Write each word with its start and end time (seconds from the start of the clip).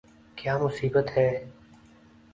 !کیا 0.37 0.57
مصیبت 0.57 1.07
ہے 1.17 1.27